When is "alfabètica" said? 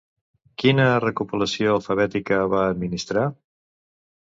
1.75-2.41